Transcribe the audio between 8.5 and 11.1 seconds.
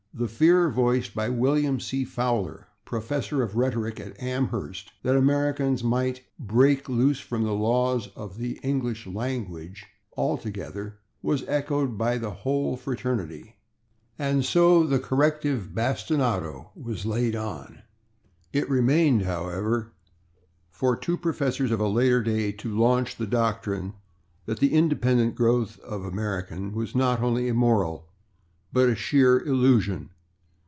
English language" altogether,